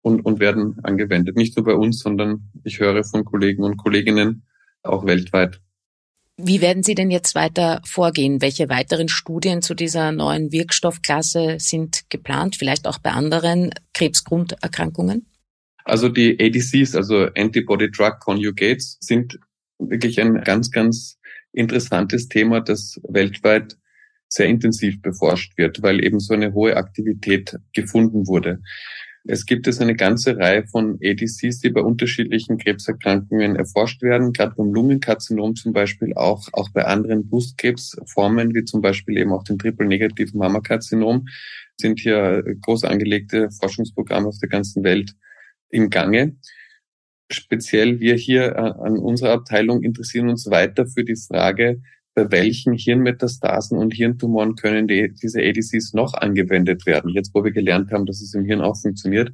und, 0.00 0.20
und 0.24 0.40
werden 0.40 0.78
angewendet. 0.82 1.36
Nicht 1.36 1.56
nur 1.56 1.64
bei 1.64 1.74
uns, 1.74 2.00
sondern 2.00 2.50
ich 2.64 2.80
höre 2.80 3.04
von 3.04 3.24
Kollegen 3.24 3.62
und 3.62 3.76
Kolleginnen 3.76 4.44
auch 4.82 5.06
weltweit. 5.06 5.60
Wie 6.36 6.60
werden 6.60 6.82
Sie 6.82 6.96
denn 6.96 7.10
jetzt 7.10 7.36
weiter 7.36 7.80
vorgehen? 7.84 8.42
Welche 8.42 8.68
weiteren 8.68 9.08
Studien 9.08 9.62
zu 9.62 9.74
dieser 9.74 10.10
neuen 10.10 10.50
Wirkstoffklasse 10.50 11.56
sind 11.58 12.10
geplant, 12.10 12.56
vielleicht 12.56 12.88
auch 12.88 12.98
bei 12.98 13.10
anderen 13.10 13.70
Krebsgrunderkrankungen? 13.92 15.26
Also 15.84 16.08
die 16.08 16.38
ADCs, 16.40 16.94
also 16.94 17.28
Antibody 17.36 17.90
Drug 17.90 18.18
Conjugates, 18.20 18.98
sind 19.00 19.38
wirklich 19.78 20.20
ein 20.20 20.40
ganz, 20.42 20.70
ganz 20.70 21.18
interessantes 21.52 22.28
Thema, 22.28 22.60
das 22.60 23.00
weltweit 23.08 23.76
sehr 24.28 24.46
intensiv 24.46 25.00
beforscht 25.00 25.56
wird, 25.56 25.82
weil 25.82 26.04
eben 26.04 26.18
so 26.18 26.34
eine 26.34 26.54
hohe 26.54 26.76
Aktivität 26.76 27.56
gefunden 27.72 28.26
wurde. 28.26 28.60
Es 29.26 29.46
gibt 29.46 29.66
es 29.66 29.80
eine 29.80 29.94
ganze 29.94 30.36
Reihe 30.36 30.66
von 30.66 30.98
ADCs, 31.02 31.60
die 31.60 31.70
bei 31.70 31.80
unterschiedlichen 31.80 32.58
Krebserkrankungen 32.58 33.56
erforscht 33.56 34.02
werden, 34.02 34.34
gerade 34.34 34.54
beim 34.54 34.74
Lungenkarzinom 34.74 35.56
zum 35.56 35.72
Beispiel, 35.72 36.12
auch, 36.14 36.48
auch 36.52 36.68
bei 36.70 36.84
anderen 36.84 37.28
Brustkrebsformen, 37.28 38.54
wie 38.54 38.64
zum 38.64 38.82
Beispiel 38.82 39.16
eben 39.16 39.32
auch 39.32 39.44
dem 39.44 39.56
triple-negativen 39.56 40.38
Mammakarzinom, 40.38 41.26
sind 41.78 42.00
hier 42.00 42.44
groß 42.60 42.84
angelegte 42.84 43.50
Forschungsprogramme 43.50 44.28
auf 44.28 44.38
der 44.38 44.50
ganzen 44.50 44.84
Welt 44.84 45.14
im 45.74 45.90
Gange. 45.90 46.36
Speziell 47.30 48.00
wir 48.00 48.14
hier 48.14 48.52
äh, 48.52 48.58
an 48.58 48.98
unserer 48.98 49.32
Abteilung 49.32 49.82
interessieren 49.82 50.28
uns 50.28 50.48
weiter 50.50 50.86
für 50.86 51.04
die 51.04 51.16
Frage, 51.16 51.82
bei 52.14 52.30
welchen 52.30 52.74
Hirnmetastasen 52.74 53.76
und 53.76 53.92
Hirntumoren 53.92 54.54
können 54.54 54.86
die, 54.86 55.12
diese 55.12 55.40
ADCs 55.40 55.94
noch 55.94 56.14
angewendet 56.14 56.86
werden. 56.86 57.10
Jetzt, 57.10 57.34
wo 57.34 57.42
wir 57.42 57.50
gelernt 57.50 57.90
haben, 57.90 58.06
dass 58.06 58.22
es 58.22 58.34
im 58.34 58.44
Hirn 58.44 58.60
auch 58.60 58.80
funktioniert 58.80 59.32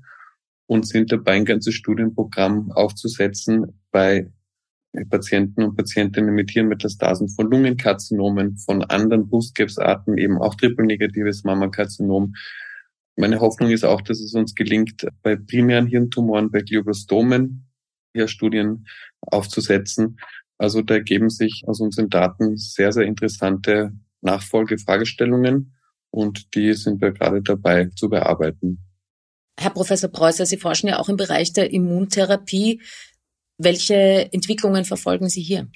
und 0.66 0.86
sind 0.86 1.12
dabei, 1.12 1.32
ein 1.32 1.44
ganzes 1.44 1.74
Studienprogramm 1.74 2.72
aufzusetzen 2.72 3.78
bei 3.90 4.30
Patienten 5.10 5.62
und 5.62 5.76
Patientinnen 5.76 6.34
mit 6.34 6.50
Hirnmetastasen 6.50 7.28
von 7.28 7.50
Lungenkarzinomen, 7.50 8.56
von 8.56 8.82
anderen 8.84 9.28
Brustkrebsarten, 9.28 10.16
eben 10.16 10.38
auch 10.38 10.54
triple-negatives 10.54 11.44
Mammakarzinom, 11.44 12.34
meine 13.16 13.40
Hoffnung 13.40 13.70
ist 13.70 13.84
auch, 13.84 14.00
dass 14.00 14.20
es 14.20 14.34
uns 14.34 14.54
gelingt, 14.54 15.06
bei 15.22 15.36
primären 15.36 15.86
Hirntumoren, 15.86 16.50
bei 16.50 16.62
Glioblastomen 16.62 17.66
hier 18.12 18.28
Studien 18.28 18.86
aufzusetzen. 19.20 20.18
Also 20.58 20.82
da 20.82 20.94
ergeben 20.94 21.30
sich 21.30 21.64
aus 21.66 21.80
unseren 21.80 22.08
Daten 22.08 22.56
sehr, 22.56 22.92
sehr 22.92 23.04
interessante 23.04 23.92
Nachfolgefragestellungen 24.20 25.74
und 26.10 26.54
die 26.54 26.74
sind 26.74 27.00
wir 27.00 27.12
gerade 27.12 27.42
dabei 27.42 27.90
zu 27.96 28.08
bearbeiten. 28.08 28.78
Herr 29.58 29.70
Professor 29.70 30.10
Preußer, 30.10 30.46
Sie 30.46 30.56
forschen 30.56 30.88
ja 30.88 30.98
auch 30.98 31.08
im 31.08 31.16
Bereich 31.16 31.52
der 31.52 31.72
Immuntherapie. 31.72 32.80
Welche 33.58 34.32
Entwicklungen 34.32 34.84
verfolgen 34.84 35.28
Sie 35.28 35.42
hier? 35.42 35.68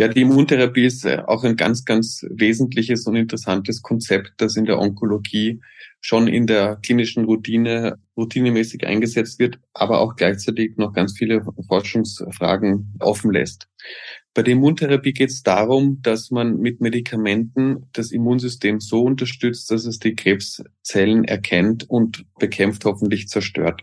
Ja, 0.00 0.06
die 0.06 0.20
Immuntherapie 0.20 0.84
ist 0.84 1.04
äh, 1.04 1.22
auch 1.26 1.42
ein 1.42 1.56
ganz, 1.56 1.84
ganz 1.84 2.24
wesentliches 2.30 3.04
und 3.08 3.16
interessantes 3.16 3.82
Konzept, 3.82 4.32
das 4.36 4.54
in 4.54 4.64
der 4.64 4.78
Onkologie 4.78 5.60
schon 6.00 6.28
in 6.28 6.46
der 6.46 6.76
klinischen 6.76 7.24
Routine 7.24 7.98
routinemäßig 8.16 8.86
eingesetzt 8.86 9.40
wird, 9.40 9.58
aber 9.74 10.00
auch 10.00 10.14
gleichzeitig 10.14 10.76
noch 10.76 10.92
ganz 10.92 11.18
viele 11.18 11.44
Forschungsfragen 11.66 12.94
offen 13.00 13.32
lässt. 13.32 13.66
Bei 14.34 14.42
der 14.44 14.52
Immuntherapie 14.52 15.12
geht 15.12 15.30
es 15.30 15.42
darum, 15.42 16.00
dass 16.00 16.30
man 16.30 16.58
mit 16.58 16.80
Medikamenten 16.80 17.88
das 17.92 18.12
Immunsystem 18.12 18.78
so 18.78 19.02
unterstützt, 19.02 19.68
dass 19.72 19.84
es 19.84 19.98
die 19.98 20.14
Krebszellen 20.14 21.24
erkennt 21.24 21.90
und 21.90 22.24
bekämpft, 22.38 22.84
hoffentlich 22.84 23.26
zerstört. 23.26 23.82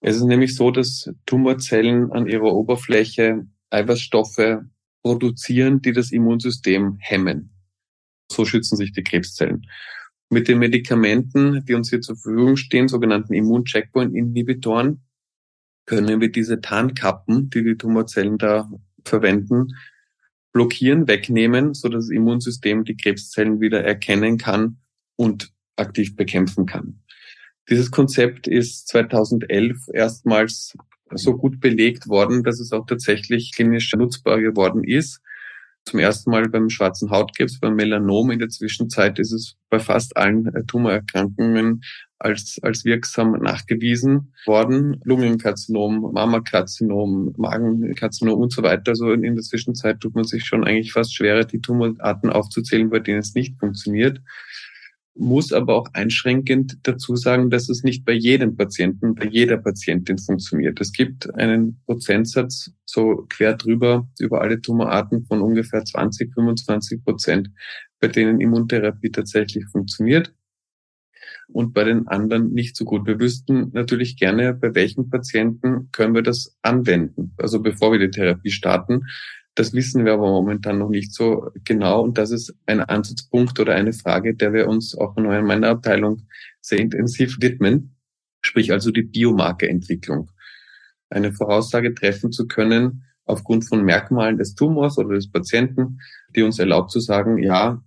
Es 0.00 0.16
ist 0.16 0.24
nämlich 0.24 0.56
so, 0.56 0.72
dass 0.72 1.08
Tumorzellen 1.24 2.10
an 2.10 2.26
ihrer 2.26 2.52
Oberfläche 2.52 3.46
Eiweißstoffe 3.70 4.64
produzieren, 5.06 5.80
die 5.82 5.92
das 5.92 6.10
Immunsystem 6.10 6.96
hemmen. 6.98 7.52
So 8.28 8.44
schützen 8.44 8.76
sich 8.76 8.90
die 8.90 9.04
Krebszellen. 9.04 9.64
Mit 10.30 10.48
den 10.48 10.58
Medikamenten, 10.58 11.64
die 11.64 11.74
uns 11.74 11.90
hier 11.90 12.00
zur 12.00 12.16
Verfügung 12.16 12.56
stehen, 12.56 12.88
sogenannten 12.88 13.32
Immun-Checkpoint-Inhibitoren, 13.32 15.04
können 15.86 16.20
wir 16.20 16.32
diese 16.32 16.60
Tarnkappen, 16.60 17.50
die 17.50 17.62
die 17.62 17.76
Tumorzellen 17.76 18.36
da 18.36 18.68
verwenden, 19.04 19.76
blockieren, 20.52 21.06
wegnehmen, 21.06 21.74
so 21.74 21.88
dass 21.88 22.06
das 22.06 22.10
Immunsystem 22.10 22.82
die 22.82 22.96
Krebszellen 22.96 23.60
wieder 23.60 23.84
erkennen 23.84 24.38
kann 24.38 24.78
und 25.14 25.52
aktiv 25.76 26.16
bekämpfen 26.16 26.66
kann. 26.66 27.04
Dieses 27.70 27.92
Konzept 27.92 28.48
ist 28.48 28.88
2011 28.88 29.86
erstmals 29.92 30.76
so 31.14 31.36
gut 31.36 31.60
belegt 31.60 32.08
worden, 32.08 32.42
dass 32.42 32.60
es 32.60 32.72
auch 32.72 32.86
tatsächlich 32.86 33.52
klinisch 33.54 33.92
nutzbar 33.94 34.40
geworden 34.40 34.84
ist. 34.84 35.20
Zum 35.84 36.00
ersten 36.00 36.30
Mal 36.30 36.48
beim 36.48 36.68
schwarzen 36.68 37.10
Hautkrebs, 37.10 37.60
beim 37.60 37.76
Melanom. 37.76 38.32
In 38.32 38.40
der 38.40 38.48
Zwischenzeit 38.48 39.20
ist 39.20 39.32
es 39.32 39.56
bei 39.70 39.78
fast 39.78 40.16
allen 40.16 40.52
äh, 40.52 40.64
Tumorerkrankungen 40.64 41.82
als, 42.18 42.58
als 42.62 42.84
wirksam 42.84 43.32
nachgewiesen 43.40 44.32
worden. 44.46 45.00
Lungenkarzinom, 45.04 46.12
Mammakarzinom, 46.12 47.34
Magenkarzinom 47.36 48.40
und 48.40 48.52
so 48.52 48.64
weiter. 48.64 48.90
Also 48.90 49.12
in 49.12 49.36
der 49.36 49.44
Zwischenzeit 49.44 50.00
tut 50.00 50.16
man 50.16 50.24
sich 50.24 50.44
schon 50.44 50.64
eigentlich 50.64 50.92
fast 50.92 51.14
schwerer, 51.14 51.44
die 51.44 51.60
Tumorarten 51.60 52.30
aufzuzählen, 52.30 52.90
bei 52.90 52.98
denen 52.98 53.20
es 53.20 53.34
nicht 53.34 53.56
funktioniert 53.60 54.20
muss 55.18 55.52
aber 55.52 55.74
auch 55.76 55.88
einschränkend 55.94 56.78
dazu 56.82 57.16
sagen, 57.16 57.50
dass 57.50 57.68
es 57.68 57.82
nicht 57.82 58.04
bei 58.04 58.12
jedem 58.12 58.56
Patienten, 58.56 59.14
bei 59.14 59.26
jeder 59.26 59.56
Patientin 59.56 60.18
funktioniert. 60.18 60.80
Es 60.80 60.92
gibt 60.92 61.34
einen 61.34 61.80
Prozentsatz 61.86 62.70
so 62.84 63.26
quer 63.28 63.54
drüber 63.54 64.08
über 64.18 64.42
alle 64.42 64.60
Tumorarten 64.60 65.24
von 65.26 65.40
ungefähr 65.40 65.84
20, 65.84 66.34
25 66.34 67.04
Prozent, 67.04 67.50
bei 68.00 68.08
denen 68.08 68.40
Immuntherapie 68.40 69.10
tatsächlich 69.10 69.64
funktioniert 69.66 70.34
und 71.48 71.72
bei 71.72 71.84
den 71.84 72.08
anderen 72.08 72.52
nicht 72.52 72.76
so 72.76 72.84
gut. 72.84 73.06
Wir 73.06 73.20
wüssten 73.20 73.70
natürlich 73.72 74.16
gerne, 74.16 74.54
bei 74.54 74.74
welchen 74.74 75.10
Patienten 75.10 75.90
können 75.92 76.14
wir 76.14 76.22
das 76.22 76.56
anwenden. 76.62 77.32
Also 77.38 77.60
bevor 77.60 77.92
wir 77.92 77.98
die 77.98 78.10
Therapie 78.10 78.50
starten, 78.50 79.02
das 79.56 79.72
wissen 79.72 80.04
wir 80.04 80.12
aber 80.12 80.28
momentan 80.28 80.78
noch 80.78 80.90
nicht 80.90 81.14
so 81.14 81.50
genau 81.64 82.02
und 82.02 82.18
das 82.18 82.30
ist 82.30 82.54
ein 82.66 82.80
Ansatzpunkt 82.80 83.58
oder 83.58 83.74
eine 83.74 83.94
Frage, 83.94 84.34
der 84.34 84.52
wir 84.52 84.68
uns 84.68 84.96
auch 84.96 85.16
in 85.16 85.24
meiner 85.24 85.70
Abteilung 85.70 86.28
sehr 86.60 86.78
intensiv 86.78 87.38
widmen, 87.40 87.96
sprich 88.42 88.70
also 88.70 88.90
die 88.90 89.02
Biomarkerentwicklung. 89.02 90.30
Eine 91.08 91.32
Voraussage 91.32 91.94
treffen 91.94 92.32
zu 92.32 92.46
können 92.46 93.04
aufgrund 93.24 93.66
von 93.66 93.82
Merkmalen 93.82 94.36
des 94.36 94.54
Tumors 94.54 94.98
oder 94.98 95.14
des 95.14 95.30
Patienten, 95.30 96.00
die 96.34 96.42
uns 96.42 96.58
erlaubt 96.58 96.90
zu 96.90 97.00
sagen, 97.00 97.38
ja, 97.38 97.82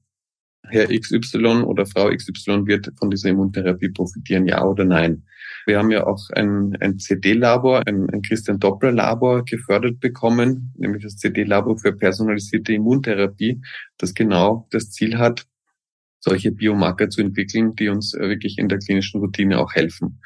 Herr 0.70 0.88
XY 0.88 1.64
oder 1.64 1.86
Frau 1.86 2.10
XY 2.10 2.66
wird 2.66 2.92
von 2.98 3.10
dieser 3.10 3.30
Immuntherapie 3.30 3.90
profitieren, 3.90 4.48
ja 4.48 4.64
oder 4.64 4.86
nein. 4.86 5.24
Wir 5.66 5.78
haben 5.78 5.92
ja 5.92 6.08
auch 6.08 6.30
ein, 6.32 6.76
ein 6.80 6.98
CD-Labor, 7.00 7.86
ein, 7.86 8.10
ein 8.10 8.22
Christian 8.22 8.60
Doppler-Labor 8.60 9.46
gefördert 9.46 10.00
bekommen, 10.00 10.74
nämlich 10.78 11.04
das 11.04 11.18
CD-Labor 11.18 11.78
für 11.78 11.94
personalisierte 11.94 12.74
Immuntherapie, 12.74 13.62
das 13.98 14.14
genau 14.14 14.68
das 14.72 14.92
Ziel 14.92 15.18
hat, 15.18 15.46
solche 16.20 16.52
Biomarker 16.52 17.10
zu 17.10 17.22
entwickeln, 17.22 17.76
die 17.76 17.90
uns 17.90 18.14
wirklich 18.14 18.58
in 18.58 18.68
der 18.68 18.80
klinischen 18.80 19.22
Routine 19.22 19.60
auch 19.60 19.74
helfen. 19.74 20.20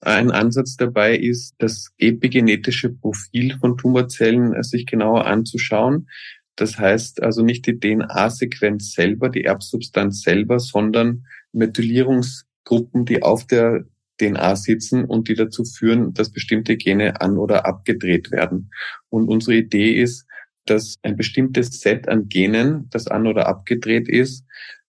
Ein 0.00 0.32
Ansatz 0.32 0.76
dabei 0.76 1.16
ist, 1.16 1.54
das 1.58 1.92
epigenetische 1.96 2.90
Profil 2.90 3.56
von 3.60 3.76
Tumorzellen 3.76 4.60
sich 4.64 4.84
genauer 4.84 5.26
anzuschauen. 5.26 6.08
Das 6.56 6.78
heißt 6.78 7.22
also 7.22 7.42
nicht 7.42 7.66
die 7.66 7.78
DNA-Sequenz 7.78 8.92
selber, 8.92 9.28
die 9.30 9.44
Erbsubstanz 9.44 10.22
selber, 10.22 10.58
sondern 10.58 11.26
Methylierungsgruppen, 11.52 13.04
die 13.04 13.22
auf 13.22 13.46
der 13.46 13.84
DNA 14.20 14.56
sitzen 14.56 15.04
und 15.04 15.28
die 15.28 15.34
dazu 15.34 15.64
führen, 15.64 16.14
dass 16.14 16.30
bestimmte 16.30 16.76
Gene 16.76 17.20
an- 17.20 17.38
oder 17.38 17.66
abgedreht 17.66 18.30
werden. 18.30 18.70
Und 19.08 19.28
unsere 19.28 19.56
Idee 19.56 20.00
ist, 20.00 20.26
dass 20.66 20.98
ein 21.02 21.16
bestimmtes 21.16 21.80
Set 21.80 22.08
an 22.08 22.28
Genen, 22.28 22.88
das 22.90 23.08
an- 23.08 23.26
oder 23.26 23.48
abgedreht 23.48 24.08
ist, 24.08 24.44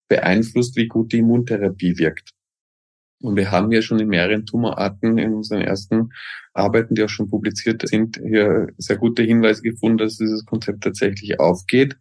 beeinflusst, 0.08 0.76
wie 0.76 0.86
gut 0.86 1.12
die 1.12 1.18
Immuntherapie 1.18 1.98
wirkt. 1.98 2.30
Und 3.24 3.36
wir 3.36 3.50
haben 3.50 3.72
ja 3.72 3.80
schon 3.80 3.98
in 4.00 4.08
mehreren 4.08 4.44
Tumorarten 4.44 5.16
in 5.16 5.32
unseren 5.32 5.62
ersten 5.62 6.10
Arbeiten, 6.52 6.94
die 6.94 7.02
auch 7.02 7.08
schon 7.08 7.30
publiziert 7.30 7.88
sind, 7.88 8.20
hier 8.22 8.66
sehr 8.76 8.98
gute 8.98 9.22
Hinweise 9.22 9.62
gefunden, 9.62 9.96
dass 9.96 10.18
dieses 10.18 10.44
Konzept 10.44 10.84
tatsächlich 10.84 11.40
aufgeht. 11.40 11.96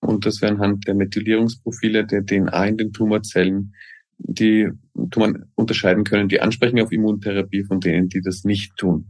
und 0.00 0.26
dass 0.26 0.42
wir 0.42 0.50
anhand 0.50 0.86
der 0.86 0.94
Methylierungsprofile 0.94 2.04
der 2.04 2.26
DNA 2.26 2.66
in 2.66 2.76
den 2.76 2.92
Tumorzellen 2.92 3.72
die 4.18 4.68
Tumoren 5.10 5.44
unterscheiden 5.54 6.04
können, 6.04 6.28
die 6.28 6.40
ansprechen 6.40 6.80
auf 6.80 6.92
Immuntherapie 6.92 7.64
von 7.64 7.80
denen, 7.80 8.08
die 8.08 8.20
das 8.20 8.44
nicht 8.44 8.76
tun. 8.76 9.08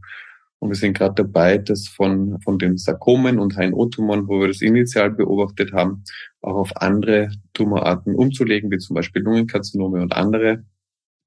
Und 0.59 0.69
wir 0.69 0.75
sind 0.75 0.97
gerade 0.97 1.15
dabei, 1.15 1.57
das 1.57 1.87
von, 1.87 2.39
von 2.41 2.59
den 2.59 2.77
Sarkomen 2.77 3.39
und 3.39 3.57
HNO-Tumoren, 3.57 4.27
wo 4.27 4.39
wir 4.39 4.47
das 4.47 4.61
initial 4.61 5.11
beobachtet 5.11 5.73
haben, 5.73 6.03
auch 6.41 6.55
auf 6.55 6.77
andere 6.77 7.29
Tumorarten 7.53 8.15
umzulegen, 8.15 8.71
wie 8.71 8.77
zum 8.77 8.93
Beispiel 8.93 9.23
Lungenkarzinome 9.23 10.01
und 10.01 10.13
andere. 10.13 10.63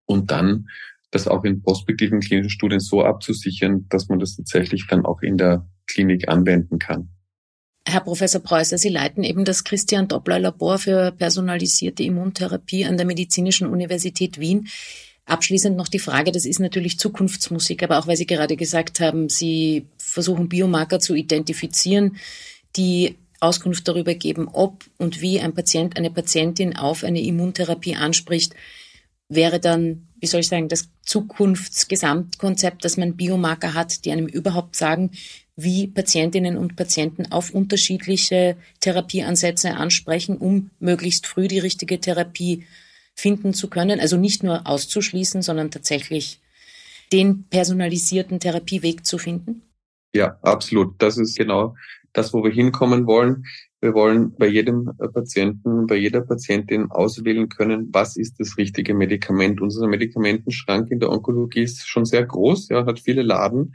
Und 0.09 0.31
dann 0.31 0.69
das 1.11 1.29
auch 1.29 1.45
in 1.45 1.63
prospektiven 1.63 2.21
klinischen 2.21 2.51
Studien 2.51 2.81
so 2.81 3.05
abzusichern, 3.05 3.87
dass 3.89 4.09
man 4.09 4.19
das 4.19 4.37
tatsächlich 4.37 4.87
dann 4.89 5.05
auch 5.05 5.23
in 5.23 5.37
der 5.37 5.67
Klinik 5.87 6.29
anwenden 6.29 6.79
kann. 6.79 7.11
Herr 7.87 8.01
Professor 8.01 8.43
Preußer, 8.43 8.77
Sie 8.77 8.91
leiten 8.91 9.25
eben 9.25 9.45
das 9.45 9.65
Christian 9.65 10.09
Doppler 10.09 10.39
Labor 10.39 10.79
für 10.79 11.13
personalisierte 11.13 12.03
Immuntherapie 12.03 12.85
an 12.85 12.99
der 12.99 13.07
Medizinischen 13.07 13.67
Universität 13.67 14.39
Wien. 14.39 14.69
Abschließend 15.25 15.77
noch 15.77 15.89
die 15.89 15.99
Frage, 15.99 16.33
das 16.33 16.45
ist 16.45 16.59
natürlich 16.59 16.99
Zukunftsmusik, 16.99 17.83
aber 17.83 17.99
auch 17.99 18.07
weil 18.07 18.17
Sie 18.17 18.27
gerade 18.27 18.57
gesagt 18.57 19.01
haben, 19.01 19.29
Sie 19.29 19.87
versuchen 19.97 20.49
Biomarker 20.49 21.01
zu 21.01 21.15
identifizieren, 21.15 22.17
die 22.77 23.17
Auskunft 23.41 23.87
darüber 23.89 24.15
geben, 24.15 24.49
ob 24.49 24.85
und 24.99 25.21
wie 25.21 25.41
ein 25.41 25.55
Patient, 25.55 25.97
eine 25.97 26.11
Patientin 26.11 26.77
auf 26.77 27.05
eine 27.05 27.23
Immuntherapie 27.23 27.97
anspricht, 27.97 28.55
wäre 29.29 29.61
dann, 29.61 30.09
wie 30.21 30.27
soll 30.27 30.41
ich 30.41 30.49
sagen, 30.49 30.69
das 30.69 30.89
Zukunftsgesamtkonzept, 31.03 32.85
dass 32.85 32.97
man 32.97 33.17
Biomarker 33.17 33.75
hat, 33.75 34.05
die 34.05 34.13
einem 34.13 34.27
überhaupt 34.27 34.77
sagen, 34.77 35.11
wie 35.57 35.89
Patientinnen 35.89 36.57
und 36.57 36.77
Patienten 36.77 37.33
auf 37.33 37.51
unterschiedliche 37.51 38.57
Therapieansätze 38.81 39.75
ansprechen, 39.75 40.37
um 40.37 40.71
möglichst 40.79 41.27
früh 41.27 41.49
die 41.49 41.59
richtige 41.59 42.01
Therapie 42.01 42.65
finden 43.15 43.53
zu 43.53 43.69
können. 43.69 43.99
Also 43.99 44.17
nicht 44.17 44.45
nur 44.45 44.67
auszuschließen, 44.67 45.43
sondern 45.43 45.71
tatsächlich 45.71 46.41
den 47.13 47.45
personalisierten 47.45 48.39
Therapieweg 48.39 49.05
zu 49.05 49.19
finden? 49.19 49.63
Ja, 50.15 50.39
absolut. 50.43 50.95
Das 50.99 51.19
ist 51.19 51.37
genau 51.37 51.75
das, 52.13 52.33
wo 52.33 52.43
wir 52.45 52.53
hinkommen 52.53 53.07
wollen. 53.07 53.45
Wir 53.81 53.95
wollen 53.95 54.35
bei 54.37 54.49
jedem 54.49 54.91
Patienten, 55.13 55.87
bei 55.87 55.97
jeder 55.97 56.23
Patientin 56.23 56.91
auswählen 56.91 57.49
können, 57.49 57.89
was 57.93 58.17
ist 58.17 58.41
das 58.41 58.59
richtige 58.59 58.93
Medikament. 58.93 59.61
Unser 59.61 59.87
Medikamentenschrank 59.87 60.91
in 60.91 60.99
der 60.99 61.11
Onkologie 61.11 61.63
ist 61.63 61.87
schon 61.87 62.05
sehr 62.05 62.27
groß, 62.27 62.71
ja, 62.71 62.87
hat 62.87 62.99
viele 62.99 63.23
Laden 63.23 63.73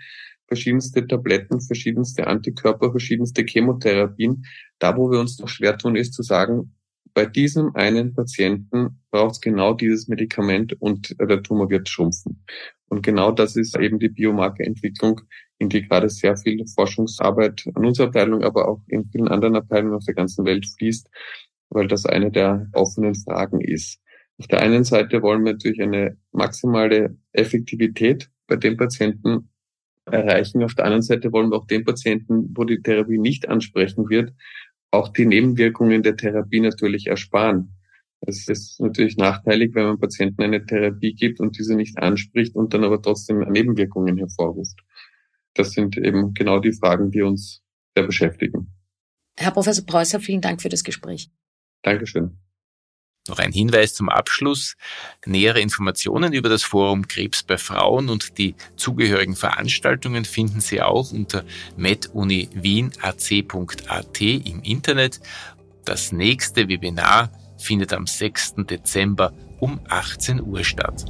verschiedenste 0.48 1.08
Tabletten, 1.08 1.62
verschiedenste 1.62 2.28
Antikörper, 2.28 2.92
verschiedenste 2.92 3.44
Chemotherapien. 3.44 4.46
Da, 4.78 4.96
wo 4.96 5.10
wir 5.10 5.20
uns 5.20 5.40
noch 5.40 5.48
schwer 5.48 5.78
tun, 5.78 5.96
ist 5.96 6.14
zu 6.14 6.22
sagen, 6.22 6.76
bei 7.14 7.26
diesem 7.26 7.76
einen 7.76 8.14
Patienten 8.14 9.02
braucht 9.12 9.34
es 9.34 9.42
genau 9.42 9.74
dieses 9.74 10.08
Medikament 10.08 10.80
und 10.80 11.16
der 11.20 11.44
Tumor 11.44 11.70
wird 11.70 11.90
schrumpfen. 11.90 12.44
Und 12.88 13.04
genau 13.04 13.32
das 13.32 13.56
ist 13.56 13.78
eben 13.78 14.00
die 14.00 14.10
Biomarkerentwicklung, 14.10 15.22
in 15.64 15.70
die 15.70 15.88
gerade 15.88 16.10
sehr 16.10 16.36
viel 16.38 16.66
Forschungsarbeit 16.68 17.66
an 17.74 17.86
unserer 17.86 18.08
Abteilung, 18.08 18.44
aber 18.44 18.68
auch 18.68 18.82
in 18.88 19.06
vielen 19.06 19.30
anderen 19.30 19.56
Abteilungen 19.56 19.96
auf 19.96 20.06
der 20.06 20.14
ganzen 20.14 20.46
Welt 20.46 20.68
fließt, 20.78 21.08
weil 21.70 21.88
das 21.88 22.06
eine 22.06 22.32
der 22.32 22.68
offenen 22.74 23.16
Fragen 23.16 23.62
ist. 23.62 24.00
Auf 24.38 24.48
der 24.48 24.60
einen 24.60 24.84
Seite 24.84 25.22
wollen 25.22 25.46
wir 25.46 25.54
natürlich 25.54 25.82
eine 25.82 26.18
maximale 26.32 27.18
Effektivität 27.32 28.30
bei 28.48 28.58
den 28.58 28.78
Patienten 28.78 29.50
erreichen. 30.06 30.64
Auf 30.64 30.76
der 30.76 30.86
anderen 30.86 31.04
Seite 31.04 31.32
wollen 31.32 31.50
wir 31.50 31.58
auch 31.58 31.68
den 31.68 31.86
Patienten, 31.86 32.52
wo 32.56 32.66
die 32.66 32.82
Therapie 32.82 33.18
nicht 33.18 33.48
ansprechen 33.48 34.10
wird, 34.10 34.34
auch 34.92 35.10
die 35.10 35.26
Nebenwirkungen 35.26 36.04
der 36.04 36.18
Therapie 36.18 36.60
natürlich 36.60 37.08
ersparen. 37.08 37.74
Es 38.20 38.48
ist 38.48 38.80
natürlich 38.80 39.18
nachteilig, 39.18 39.76
wenn 39.76 39.86
man 39.86 40.00
Patienten 40.00 40.44
eine 40.44 40.66
Therapie 40.66 41.14
gibt 41.14 41.40
und 41.40 41.58
diese 41.58 41.76
nicht 41.76 41.98
anspricht 41.98 42.56
und 42.56 42.74
dann 42.74 42.84
aber 42.84 43.02
trotzdem 43.02 43.40
Nebenwirkungen 43.40 44.18
hervorruft. 44.18 44.80
Das 45.54 45.72
sind 45.72 45.98
eben 45.98 46.34
genau 46.34 46.60
die 46.60 46.74
Fragen, 46.74 47.12
die 47.12 47.22
uns 47.22 47.62
sehr 47.96 48.06
beschäftigen. 48.06 48.74
Herr 49.38 49.52
Professor 49.52 49.86
Preußer, 49.86 50.20
vielen 50.20 50.42
Dank 50.42 50.62
für 50.62 50.70
das 50.70 50.84
Gespräch. 50.84 51.30
Dankeschön. 51.84 52.38
Noch 53.30 53.40
ein 53.40 53.54
Hinweis 53.54 53.94
zum 53.94 54.10
Abschluss. 54.10 54.76
Nähere 55.26 55.62
Informationen 55.62 56.34
über 56.34 56.50
das 56.50 56.64
Forum 56.64 57.08
Krebs 57.08 57.44
bei 57.44 57.58
Frauen 57.58 58.10
und 58.10 58.38
die 58.38 58.56
zugehörigen 58.76 59.38
Veranstaltungen 59.38 60.26
finden 60.26 60.60
Sie 60.60 60.82
auch 60.82 61.14
unter 61.14 61.46
meduniwienac.at 61.78 64.22
im 64.22 64.62
Internet. 64.62 65.22
Das 65.86 66.12
nächste 66.12 66.68
Webinar 66.68 67.32
findet 67.58 67.94
am 67.94 68.08
6. 68.08 68.56
Dezember 68.70 69.32
um 69.60 69.80
18 69.88 70.42
Uhr 70.42 70.66
statt. 70.66 71.06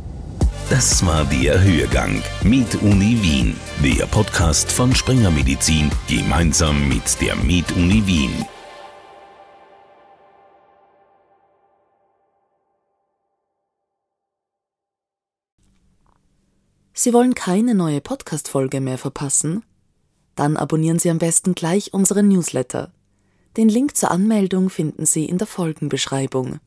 Das 0.70 1.06
war 1.06 1.26
der 1.26 1.62
Hörgang 1.62 2.24
mit 2.42 2.82
Uni 2.82 3.18
Wien, 3.22 3.56
der 3.84 4.06
Podcast 4.06 4.72
von 4.72 4.96
Springer 4.96 5.30
Medizin 5.30 5.92
gemeinsam 6.08 6.88
mit 6.88 7.20
der 7.22 7.36
Med 7.36 7.70
Uni 7.74 8.02
Wien. 8.08 8.46
Sie 16.94 17.14
wollen 17.14 17.36
keine 17.36 17.76
neue 17.76 18.00
Podcast-Folge 18.00 18.80
mehr 18.80 18.98
verpassen? 18.98 19.64
Dann 20.36 20.56
abonnieren 20.56 20.98
Sie 20.98 21.10
am 21.10 21.18
besten 21.18 21.56
gleich 21.56 21.94
unseren 21.94 22.30
Newsletter. 22.30 22.94
Den 23.58 23.68
Link 23.68 23.98
zur 23.98 24.12
Anmeldung 24.12 24.70
finden 24.70 25.06
Sie 25.06 25.26
in 25.26 25.38
der 25.38 25.48
Folgenbeschreibung. 25.48 26.60